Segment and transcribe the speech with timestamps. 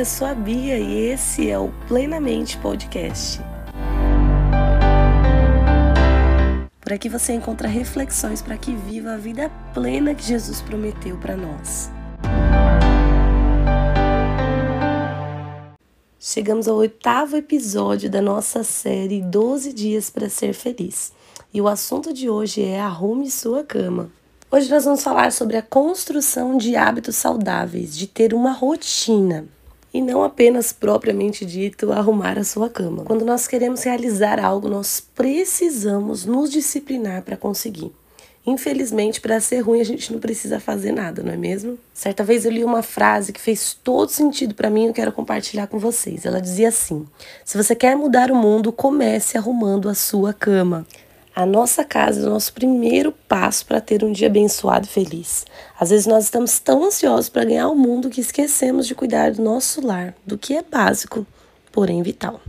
[0.00, 3.38] eu sou a Bia e esse é o Plenamente Podcast.
[6.80, 11.36] Por aqui você encontra reflexões para que viva a vida plena que Jesus prometeu para
[11.36, 11.90] nós.
[16.18, 21.12] Chegamos ao oitavo episódio da nossa série 12 Dias para Ser Feliz.
[21.52, 24.10] E o assunto de hoje é Arrume Sua Cama.
[24.50, 29.46] Hoje nós vamos falar sobre a construção de hábitos saudáveis, de ter uma rotina
[29.92, 33.04] e não apenas propriamente dito arrumar a sua cama.
[33.04, 37.92] Quando nós queremos realizar algo, nós precisamos nos disciplinar para conseguir.
[38.46, 41.78] Infelizmente, para ser ruim, a gente não precisa fazer nada, não é mesmo?
[41.92, 45.12] Certa vez eu li uma frase que fez todo sentido para mim e eu quero
[45.12, 46.24] compartilhar com vocês.
[46.24, 47.06] Ela dizia assim:
[47.44, 50.86] Se você quer mudar o mundo, comece arrumando a sua cama.
[51.40, 55.46] A nossa casa é o nosso primeiro passo para ter um dia abençoado e feliz.
[55.80, 59.40] Às vezes nós estamos tão ansiosos para ganhar o mundo que esquecemos de cuidar do
[59.40, 61.26] nosso lar, do que é básico,
[61.72, 62.42] porém vital.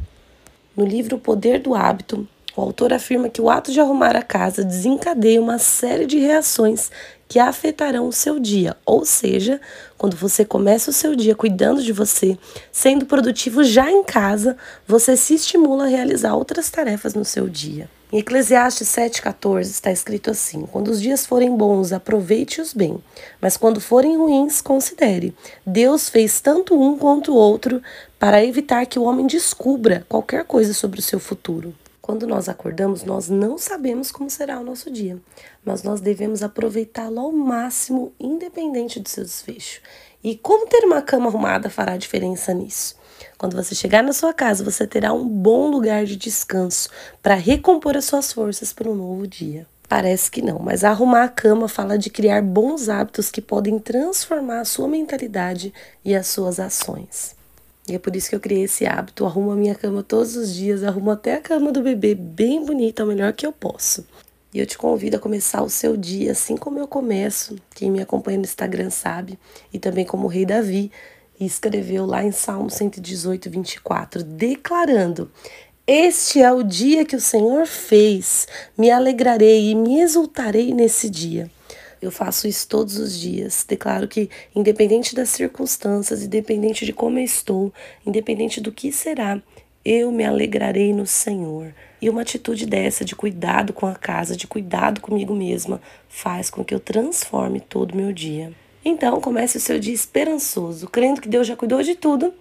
[0.75, 4.21] No livro O Poder do Hábito, o autor afirma que o ato de arrumar a
[4.21, 6.91] casa desencadeia uma série de reações
[7.31, 8.75] que afetarão o seu dia.
[8.85, 9.61] Ou seja,
[9.97, 12.37] quando você começa o seu dia cuidando de você,
[12.73, 17.89] sendo produtivo já em casa, você se estimula a realizar outras tarefas no seu dia.
[18.11, 23.01] Em Eclesiastes 7,14 está escrito assim: Quando os dias forem bons, aproveite-os bem,
[23.39, 25.33] mas quando forem ruins, considere.
[25.65, 27.81] Deus fez tanto um quanto o outro
[28.19, 31.73] para evitar que o homem descubra qualquer coisa sobre o seu futuro.
[32.11, 35.17] Quando nós acordamos, nós não sabemos como será o nosso dia,
[35.63, 39.79] mas nós devemos aproveitá-lo ao máximo, independente do seu desfecho.
[40.21, 42.97] E como ter uma cama arrumada fará diferença nisso?
[43.37, 46.89] Quando você chegar na sua casa, você terá um bom lugar de descanso
[47.23, 49.65] para recompor as suas forças para um novo dia.
[49.87, 54.59] Parece que não, mas arrumar a cama fala de criar bons hábitos que podem transformar
[54.59, 55.73] a sua mentalidade
[56.03, 57.39] e as suas ações.
[57.87, 59.25] E é por isso que eu criei esse hábito.
[59.25, 63.03] arrumo a minha cama todos os dias, arrumo até a cama do bebê bem bonita,
[63.03, 64.05] o melhor que eu posso.
[64.53, 67.55] E eu te convido a começar o seu dia assim como eu começo.
[67.73, 69.39] Quem me acompanha no Instagram sabe,
[69.73, 70.91] e também como o rei Davi,
[71.39, 75.31] escreveu lá em Salmo 118, 24, declarando:
[75.87, 78.47] Este é o dia que o Senhor fez,
[78.77, 81.49] me alegrarei e me exultarei nesse dia.
[82.01, 83.63] Eu faço isso todos os dias.
[83.67, 87.71] Declaro que, independente das circunstâncias, independente de como eu estou,
[88.05, 89.39] independente do que será,
[89.85, 91.73] eu me alegrarei no Senhor.
[92.01, 96.63] E uma atitude dessa, de cuidado com a casa, de cuidado comigo mesma, faz com
[96.63, 98.51] que eu transforme todo o meu dia.
[98.83, 102.33] Então, comece o seu dia esperançoso, crendo que Deus já cuidou de tudo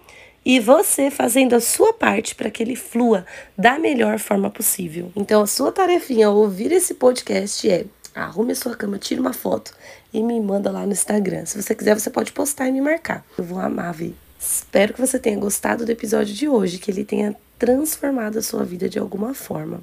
[0.43, 5.11] e você fazendo a sua parte para que ele flua da melhor forma possível.
[5.15, 9.33] Então, a sua tarefinha ao ouvir esse podcast é arrume a sua cama, tire uma
[9.33, 9.73] foto
[10.13, 11.45] e me manda lá no Instagram.
[11.45, 13.25] Se você quiser, você pode postar e me marcar.
[13.37, 14.15] Eu vou amar ver.
[14.39, 18.63] Espero que você tenha gostado do episódio de hoje, que ele tenha transformado a sua
[18.63, 19.81] vida de alguma forma.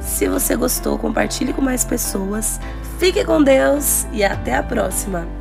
[0.00, 2.58] Se você gostou, compartilhe com mais pessoas.
[2.98, 5.39] Fique com Deus e até a próxima!